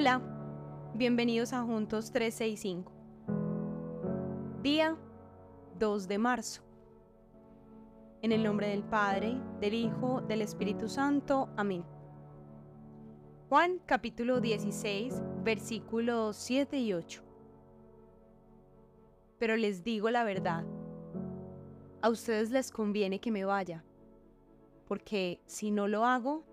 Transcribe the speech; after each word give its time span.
Hola, 0.00 0.22
bienvenidos 0.94 1.52
a 1.52 1.64
Juntos 1.64 2.12
365. 2.12 2.92
Día 4.62 4.96
2 5.80 6.06
de 6.06 6.18
marzo. 6.18 6.62
En 8.22 8.30
el 8.30 8.44
nombre 8.44 8.68
del 8.68 8.84
Padre, 8.84 9.42
del 9.60 9.74
Hijo, 9.74 10.20
del 10.20 10.42
Espíritu 10.42 10.88
Santo. 10.88 11.48
Amén. 11.56 11.84
Juan 13.48 13.80
capítulo 13.86 14.40
16, 14.40 15.20
versículos 15.42 16.36
7 16.36 16.78
y 16.78 16.92
8. 16.92 17.20
Pero 19.40 19.56
les 19.56 19.82
digo 19.82 20.10
la 20.10 20.22
verdad. 20.22 20.64
A 22.02 22.08
ustedes 22.08 22.52
les 22.52 22.70
conviene 22.70 23.18
que 23.18 23.32
me 23.32 23.44
vaya, 23.44 23.84
porque 24.86 25.42
si 25.46 25.72
no 25.72 25.88
lo 25.88 26.06
hago, 26.06 26.44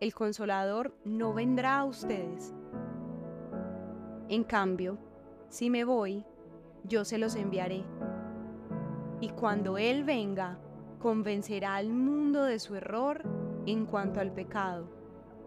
el 0.00 0.14
consolador 0.14 0.96
no 1.04 1.34
vendrá 1.34 1.80
a 1.80 1.84
ustedes. 1.84 2.54
En 4.28 4.44
cambio, 4.44 4.98
si 5.48 5.70
me 5.70 5.84
voy, 5.84 6.24
yo 6.84 7.04
se 7.04 7.16
los 7.18 7.34
enviaré. 7.34 7.84
Y 9.20 9.30
cuando 9.30 9.78
Él 9.78 10.04
venga, 10.04 10.58
convencerá 10.98 11.76
al 11.76 11.88
mundo 11.90 12.44
de 12.44 12.58
su 12.58 12.74
error 12.74 13.22
en 13.66 13.86
cuanto 13.86 14.20
al 14.20 14.32
pecado, 14.32 14.88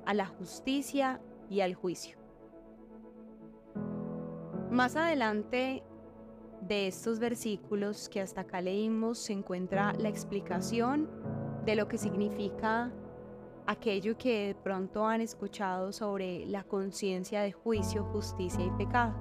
a 0.06 0.14
la 0.14 0.26
justicia 0.26 1.22
y 1.50 1.62
al 1.62 1.76
juicio. 1.76 2.18
Más 4.72 4.96
adelante 4.96 5.84
de 6.62 6.88
estos 6.88 7.20
versículos 7.20 8.10
que 8.10 8.22
hasta 8.22 8.42
acá 8.42 8.62
leímos 8.62 9.20
se 9.20 9.34
encuentra 9.34 9.94
la 9.94 10.10
explicación 10.10 11.10
de 11.66 11.76
lo 11.76 11.88
que 11.88 11.98
significa 11.98 12.92
aquello 13.72 14.18
que 14.18 14.48
de 14.48 14.56
pronto 14.56 15.08
han 15.08 15.22
escuchado 15.22 15.92
sobre 15.92 16.46
la 16.46 16.64
conciencia 16.64 17.42
de 17.42 17.52
juicio, 17.52 18.04
justicia 18.06 18.64
y 18.64 18.72
pecado. 18.72 19.16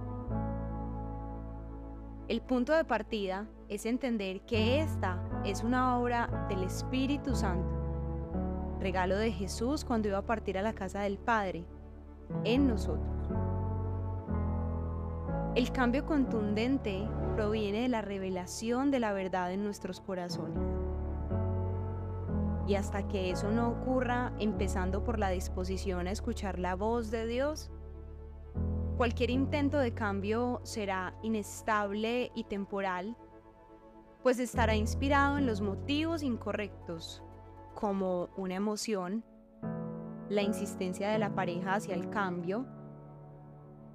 El 2.29 2.43
punto 2.43 2.73
de 2.73 2.85
partida 2.85 3.49
es 3.69 3.87
entender 3.87 4.43
que 4.43 4.81
esta 4.81 5.23
es 5.45 5.63
una 5.65 5.99
obra 5.99 6.47
del 6.49 6.65
Espíritu 6.65 7.35
Santo, 7.35 8.77
regalo 8.81 9.17
de 9.17 9.33
Jesús 9.33 9.85
cuando 9.85 10.09
iba 10.09 10.19
a 10.19 10.27
partir 10.27 10.59
a 10.59 10.63
la 10.63 10.73
casa 10.73 11.01
del 11.01 11.19
Padre, 11.19 11.65
en 12.45 12.69
nosotros. 12.69 13.31
El 15.55 15.73
cambio 15.73 16.07
contundente 16.07 17.09
proviene 17.35 17.83
de 17.83 17.89
la 17.89 18.03
revelación 18.03 18.91
de 18.91 19.01
la 19.01 19.13
verdad 19.13 19.53
en 19.53 19.65
nuestros 19.65 20.01
corazones. 20.01 20.90
Y 22.71 22.77
hasta 22.77 23.09
que 23.09 23.33
eso 23.33 23.51
no 23.51 23.69
ocurra, 23.69 24.33
empezando 24.39 25.03
por 25.03 25.19
la 25.19 25.29
disposición 25.29 26.07
a 26.07 26.13
escuchar 26.13 26.61
la 26.61 26.77
voz 26.77 27.11
de 27.11 27.27
Dios, 27.27 27.69
cualquier 28.97 29.31
intento 29.31 29.77
de 29.79 29.93
cambio 29.93 30.61
será 30.63 31.13
inestable 31.25 32.31
y 32.33 32.45
temporal, 32.45 33.17
pues 34.23 34.39
estará 34.39 34.77
inspirado 34.77 35.37
en 35.37 35.47
los 35.47 35.61
motivos 35.61 36.23
incorrectos, 36.23 37.25
como 37.75 38.29
una 38.37 38.55
emoción, 38.55 39.25
la 40.29 40.43
insistencia 40.43 41.11
de 41.11 41.19
la 41.19 41.35
pareja 41.35 41.75
hacia 41.75 41.97
el 41.97 42.09
cambio, 42.09 42.67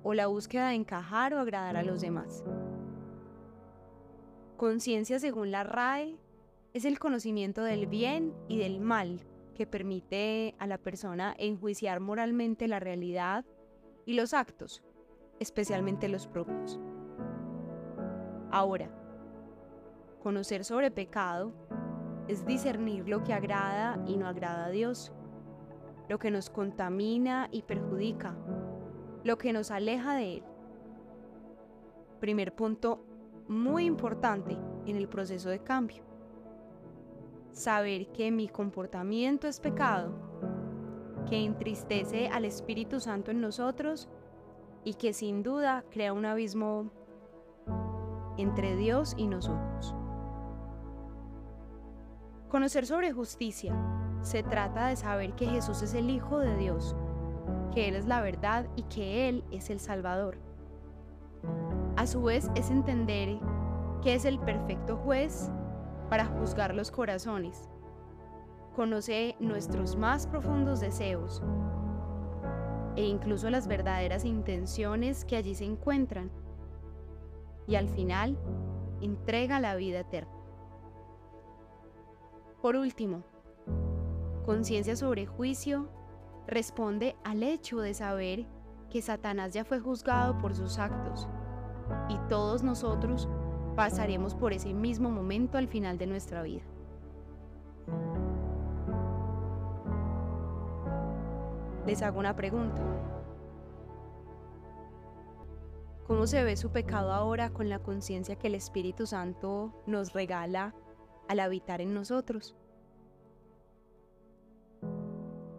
o 0.04 0.14
la 0.14 0.28
búsqueda 0.28 0.68
de 0.68 0.76
encajar 0.76 1.34
o 1.34 1.40
agradar 1.40 1.78
a 1.78 1.84
los 1.84 2.02
demás. 2.02 2.44
Conciencia 4.58 5.18
según 5.18 5.52
la 5.52 5.64
RAE 5.64 6.20
es 6.76 6.84
el 6.84 7.00
conocimiento 7.00 7.64
del 7.64 7.88
bien 7.88 8.34
y 8.50 8.60
del 8.60 8.82
mal 8.82 9.22
que 9.56 9.66
permite 9.66 10.56
a 10.60 10.68
la 10.68 10.78
persona 10.78 11.34
enjuiciar 11.40 12.02
moralmente 12.02 12.68
la 12.68 12.82
realidad 12.82 13.46
y 14.06 14.16
los 14.16 14.34
actos, 14.34 14.84
especialmente 15.40 16.10
los 16.10 16.28
propios. 16.28 16.78
Ahora, 18.52 18.92
conocer 20.22 20.66
sobre 20.66 20.92
pecado 20.92 21.54
es 22.28 22.46
discernir 22.46 23.08
lo 23.08 23.24
que 23.24 23.32
agrada 23.32 24.04
y 24.06 24.18
no 24.18 24.28
agrada 24.28 24.66
a 24.66 24.70
Dios, 24.70 25.14
lo 26.10 26.20
que 26.20 26.30
nos 26.30 26.50
contamina 26.50 27.48
y 27.54 27.62
perjudica, 27.62 28.36
lo 29.24 29.38
que 29.38 29.54
nos 29.54 29.72
aleja 29.72 30.14
de 30.16 30.34
Él. 30.34 30.44
Primer 32.20 32.54
punto 32.54 33.06
muy 33.48 33.86
importante 33.86 34.58
en 34.86 34.98
el 34.98 35.08
proceso 35.08 35.48
de 35.48 35.60
cambio 35.60 36.15
saber 37.56 38.08
que 38.08 38.32
mi 38.32 38.50
comportamiento 38.50 39.48
es 39.48 39.62
pecado, 39.62 40.12
que 41.30 41.44
entristece 41.44 42.28
al 42.28 42.44
Espíritu 42.44 43.00
Santo 43.00 43.32
en 43.32 43.40
nosotros 43.40 44.10
y 44.84 44.96
que 44.96 45.14
sin 45.14 45.42
duda 45.42 45.86
crea 45.90 46.12
un 46.12 46.26
abismo 46.26 46.92
entre 48.38 48.76
Dios 48.76 49.16
y 49.18 49.28
nosotros. 49.28 49.96
Conocer 52.50 52.86
sobre 52.86 53.14
justicia 53.14 53.74
se 54.22 54.44
trata 54.44 54.88
de 54.88 54.98
saber 54.98 55.34
que 55.34 55.48
Jesús 55.48 55.82
es 55.82 55.94
el 55.94 56.10
Hijo 56.10 56.40
de 56.40 56.58
Dios, 56.58 56.94
que 57.74 57.88
Él 57.88 57.96
es 57.96 58.06
la 58.06 58.20
verdad 58.22 58.68
y 58.76 58.84
que 58.84 59.30
Él 59.30 59.46
es 59.52 59.70
el 59.70 59.80
Salvador. 59.80 60.38
A 61.96 62.06
su 62.06 62.22
vez 62.22 62.52
es 62.56 62.70
entender 62.70 63.40
que 64.04 64.14
es 64.14 64.26
el 64.26 64.40
perfecto 64.40 64.98
juez 64.98 65.50
para 66.10 66.26
juzgar 66.26 66.74
los 66.74 66.92
corazones. 66.92 67.70
Conoce 68.76 69.36
nuestros 69.40 69.96
más 69.96 70.28
profundos 70.28 70.80
deseos 70.80 71.42
e 72.96 73.04
incluso 73.04 73.50
las 73.50 73.68
verdaderas 73.68 74.26
intenciones 74.26 75.26
que 75.26 75.36
allí 75.36 75.56
se 75.56 75.66
encuentran. 75.66 76.32
Y 77.68 77.76
al 77.76 77.90
final, 77.90 78.38
entrega 79.02 79.60
la 79.60 79.76
vida 79.76 80.00
eterna. 80.00 80.32
Por 82.62 82.76
último, 82.76 83.24
conciencia 84.46 84.96
sobre 84.96 85.26
juicio 85.26 85.90
responde 86.48 87.16
al 87.24 87.44
hecho 87.44 87.80
de 87.80 87.94
saber 87.94 88.46
que 88.90 89.02
Satanás 89.02 89.54
ya 89.54 89.66
fue 89.66 89.80
juzgado 89.80 90.38
por 90.38 90.56
sus 90.56 90.78
actos 90.80 91.28
y 92.10 92.18
todos 92.30 92.64
nosotros 92.64 93.28
pasaremos 93.76 94.34
por 94.36 94.54
ese 94.54 94.74
mismo 94.74 95.10
momento 95.10 95.58
al 95.58 95.68
final 95.68 95.98
de 95.98 96.08
nuestra 96.08 96.42
vida. 96.44 96.64
Les 101.86 102.02
hago 102.02 102.20
una 102.20 102.36
pregunta. 102.36 102.82
¿Cómo 106.08 106.28
se 106.28 106.44
ve 106.44 106.56
su 106.56 106.72
pecado 106.72 107.12
ahora 107.12 107.50
con 107.50 107.68
la 107.68 107.80
conciencia 107.80 108.36
que 108.36 108.48
el 108.48 108.56
Espíritu 108.56 109.08
Santo 109.08 109.74
nos 109.88 110.14
regala 110.14 110.76
al 111.28 111.40
habitar 111.40 111.82
en 111.82 111.94
nosotros? 111.94 112.56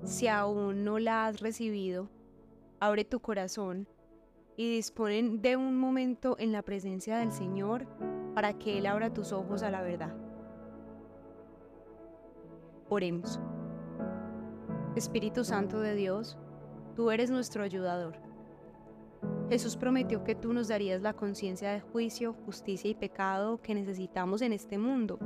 Si 0.04 0.28
aún 0.28 0.84
no 0.84 1.00
la 1.00 1.26
has 1.26 1.40
recibido, 1.40 2.08
abre 2.78 3.04
tu 3.04 3.18
corazón 3.18 3.88
y 4.56 4.70
disponen 4.74 5.42
de 5.42 5.56
un 5.56 5.76
momento 5.76 6.36
en 6.38 6.52
la 6.52 6.62
presencia 6.62 7.18
del 7.18 7.32
Señor 7.32 7.86
para 8.34 8.54
que 8.54 8.78
Él 8.78 8.86
abra 8.86 9.12
tus 9.12 9.32
ojos 9.32 9.62
a 9.62 9.70
la 9.70 9.82
verdad. 9.82 10.14
Oremos. 12.88 13.40
Espíritu 14.94 15.44
Santo 15.44 15.80
de 15.80 15.94
Dios, 15.94 16.38
tú 16.94 17.10
eres 17.10 17.30
nuestro 17.30 17.62
ayudador. 17.62 18.16
Jesús 19.48 19.76
prometió 19.76 20.24
que 20.24 20.34
tú 20.34 20.52
nos 20.52 20.68
darías 20.68 21.02
la 21.02 21.12
conciencia 21.12 21.70
de 21.70 21.80
juicio, 21.80 22.34
justicia 22.44 22.90
y 22.90 22.94
pecado 22.94 23.60
que 23.60 23.74
necesitamos 23.74 24.42
en 24.42 24.52
este 24.52 24.78
mundo 24.78 25.18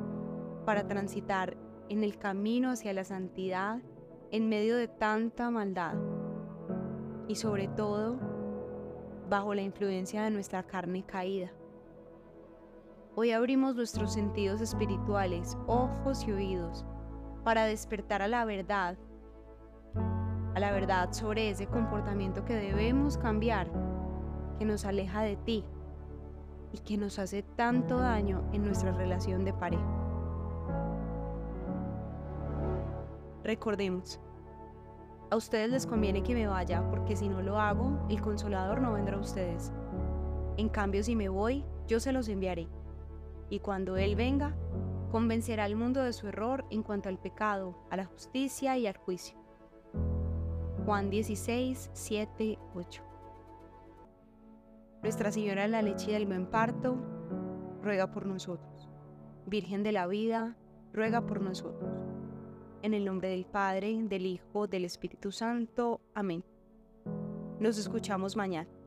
para 0.66 0.86
transitar 0.86 1.56
en 1.88 2.04
el 2.04 2.18
camino 2.18 2.70
hacia 2.70 2.92
la 2.92 3.04
santidad 3.04 3.80
en 4.30 4.48
medio 4.48 4.76
de 4.76 4.88
tanta 4.88 5.50
maldad 5.50 5.96
y 7.28 7.36
sobre 7.36 7.68
todo 7.68 8.29
bajo 9.30 9.54
la 9.54 9.62
influencia 9.62 10.24
de 10.24 10.30
nuestra 10.30 10.64
carne 10.64 11.04
caída. 11.04 11.50
Hoy 13.14 13.30
abrimos 13.30 13.76
nuestros 13.76 14.12
sentidos 14.12 14.60
espirituales, 14.60 15.56
ojos 15.68 16.26
y 16.26 16.32
oídos, 16.32 16.84
para 17.44 17.64
despertar 17.64 18.22
a 18.22 18.28
la 18.28 18.44
verdad, 18.44 18.98
a 20.54 20.60
la 20.60 20.72
verdad 20.72 21.12
sobre 21.12 21.48
ese 21.48 21.68
comportamiento 21.68 22.44
que 22.44 22.54
debemos 22.54 23.16
cambiar, 23.16 23.70
que 24.58 24.64
nos 24.64 24.84
aleja 24.84 25.22
de 25.22 25.36
ti 25.36 25.64
y 26.72 26.78
que 26.78 26.98
nos 26.98 27.20
hace 27.20 27.44
tanto 27.44 27.98
daño 27.98 28.42
en 28.52 28.64
nuestra 28.64 28.90
relación 28.90 29.44
de 29.44 29.52
pareja. 29.52 29.96
Recordemos, 33.44 34.20
a 35.30 35.36
ustedes 35.36 35.70
les 35.70 35.86
conviene 35.86 36.22
que 36.22 36.34
me 36.34 36.46
vaya 36.46 36.82
porque 36.90 37.16
si 37.16 37.28
no 37.28 37.40
lo 37.40 37.58
hago, 37.58 38.04
el 38.08 38.20
consolador 38.20 38.80
no 38.80 38.92
vendrá 38.92 39.16
a 39.16 39.20
ustedes. 39.20 39.72
En 40.56 40.68
cambio, 40.68 41.02
si 41.04 41.14
me 41.14 41.28
voy, 41.28 41.64
yo 41.86 42.00
se 42.00 42.12
los 42.12 42.28
enviaré. 42.28 42.68
Y 43.48 43.60
cuando 43.60 43.96
Él 43.96 44.16
venga, 44.16 44.54
convencerá 45.10 45.64
al 45.64 45.76
mundo 45.76 46.02
de 46.02 46.12
su 46.12 46.28
error 46.28 46.64
en 46.70 46.82
cuanto 46.82 47.08
al 47.08 47.18
pecado, 47.18 47.76
a 47.90 47.96
la 47.96 48.06
justicia 48.06 48.76
y 48.76 48.86
al 48.86 48.96
juicio. 48.96 49.38
Juan 50.84 51.10
16, 51.10 51.90
7, 51.92 52.58
8. 52.74 53.02
Nuestra 55.02 55.32
Señora 55.32 55.62
de 55.62 55.68
la 55.68 55.82
Leche 55.82 56.10
y 56.10 56.14
del 56.14 56.26
Buen 56.26 56.46
Parto, 56.46 56.96
ruega 57.82 58.10
por 58.10 58.26
nosotros. 58.26 58.88
Virgen 59.46 59.82
de 59.82 59.92
la 59.92 60.06
Vida, 60.06 60.56
ruega 60.92 61.22
por 61.22 61.40
nosotros. 61.40 61.89
En 62.82 62.94
el 62.94 63.04
nombre 63.04 63.28
del 63.28 63.44
Padre, 63.44 63.94
del 64.04 64.24
Hijo, 64.24 64.66
del 64.66 64.86
Espíritu 64.86 65.32
Santo. 65.32 66.00
Amén. 66.14 66.42
Nos 67.58 67.76
escuchamos 67.76 68.36
mañana. 68.36 68.79